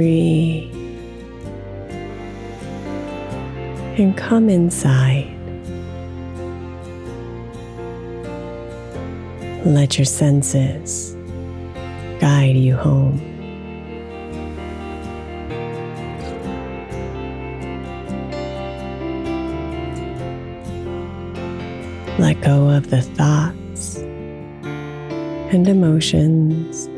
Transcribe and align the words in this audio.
Breathe 0.00 0.74
and 4.00 4.16
come 4.16 4.48
inside. 4.48 5.28
Let 9.66 9.98
your 9.98 10.06
senses 10.06 11.14
guide 12.18 12.56
you 12.56 12.76
home. 12.76 13.20
Let 22.18 22.40
go 22.40 22.70
of 22.70 22.88
the 22.88 23.02
thoughts 23.02 23.98
and 25.52 25.68
emotions, 25.68 26.88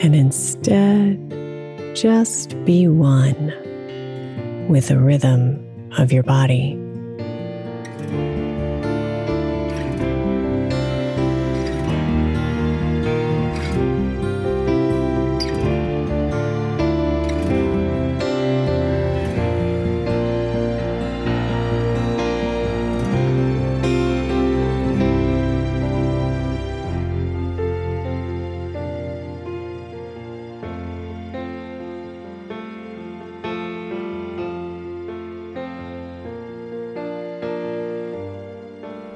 and 0.00 0.14
instead 0.14 1.16
just 1.94 2.54
be 2.64 2.86
one 2.86 3.52
with 4.68 4.88
the 4.88 4.98
rhythm 4.98 5.64
of 5.98 6.12
your 6.12 6.22
body. 6.22 6.78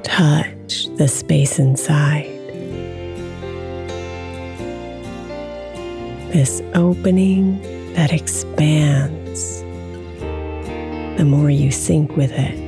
Touch 0.03 0.87
the 0.97 1.09
space 1.09 1.59
inside. 1.59 2.27
This 6.33 6.63
opening 6.75 7.61
that 7.95 8.13
expands 8.13 9.63
the 11.19 11.25
more 11.25 11.51
you 11.51 11.71
sync 11.71 12.17
with 12.17 12.33
it, 12.33 12.59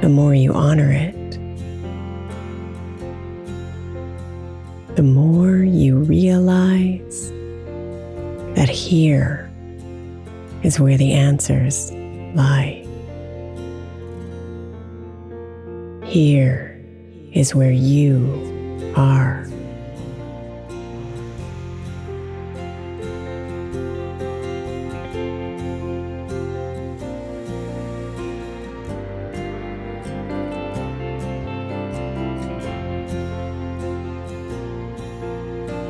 the 0.00 0.08
more 0.08 0.34
you 0.34 0.52
honor 0.52 0.92
it, 0.92 1.14
the 4.96 5.02
more 5.02 5.56
you 5.56 5.98
realize 5.98 7.30
that 8.54 8.68
here 8.68 9.50
is 10.62 10.78
where 10.78 10.96
the 10.96 11.12
answers 11.12 11.90
lie. 12.34 12.83
Here 16.14 16.80
is 17.32 17.56
where 17.56 17.72
you 17.72 18.22
are. 18.94 19.44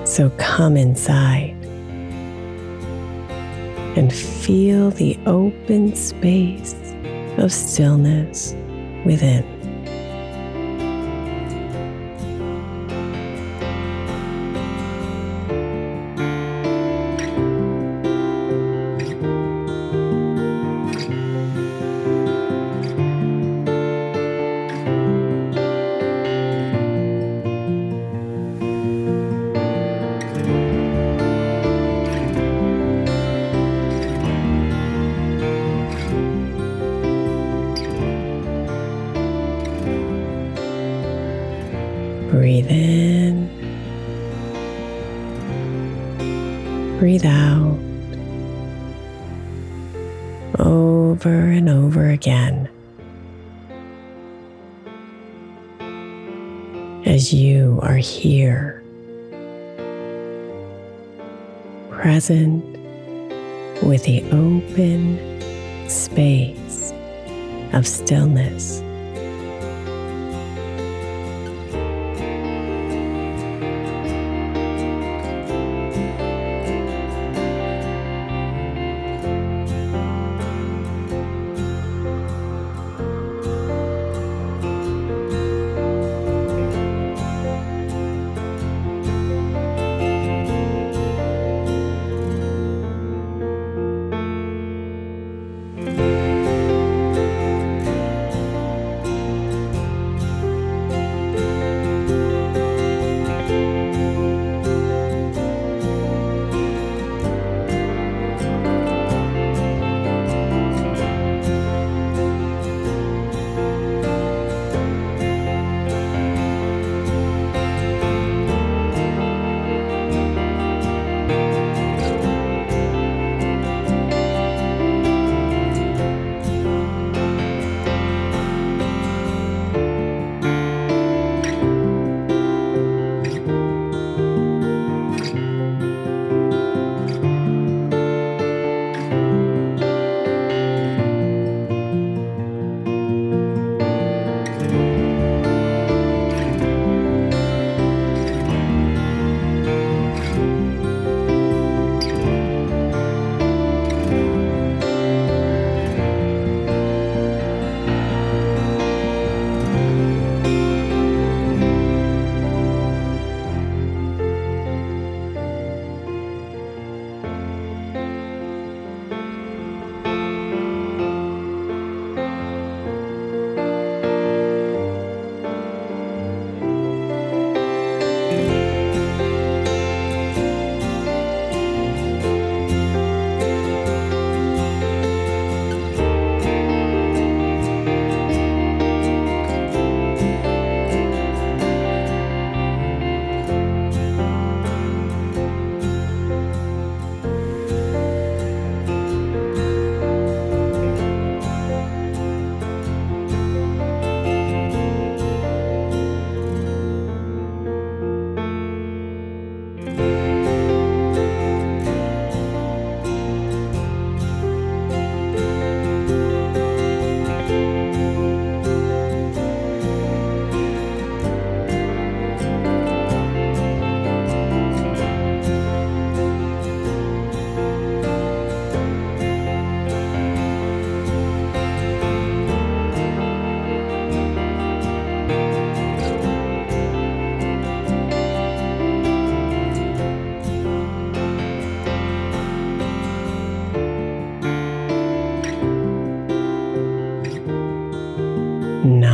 So 0.07 0.31
come 0.39 0.79
inside 0.79 1.51
and 3.95 4.11
feel 4.11 4.91
the 4.91 5.19
open 5.27 5.95
space 5.95 6.75
of 7.37 7.53
stillness 7.53 8.55
within. 9.05 9.54
Over 51.15 51.29
and 51.31 51.69
over 51.69 52.09
again 52.11 52.69
as 57.07 57.33
you 57.33 57.79
are 57.85 57.95
here, 57.95 58.83
present 61.89 62.65
with 63.85 64.03
the 64.03 64.25
open 64.33 65.89
space 65.89 66.93
of 67.75 67.87
stillness. 67.87 68.84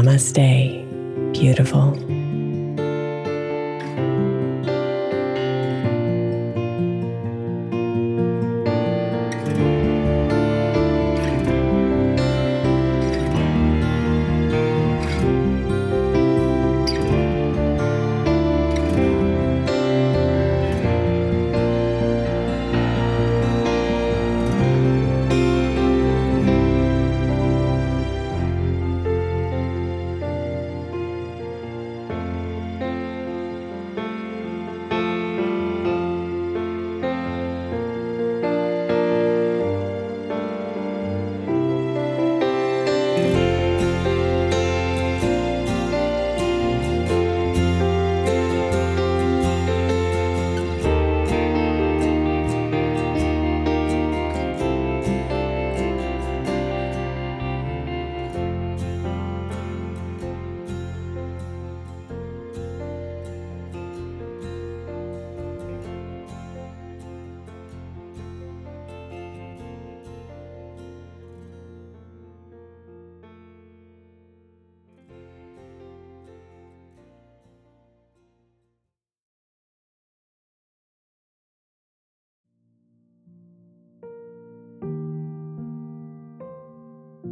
Namaste, 0.01 0.83
beautiful. 1.35 2.20